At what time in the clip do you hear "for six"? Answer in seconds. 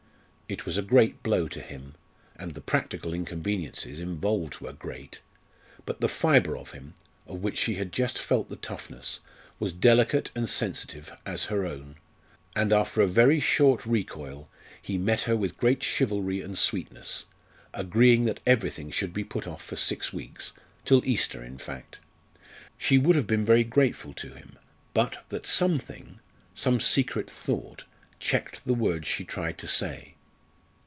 19.63-20.11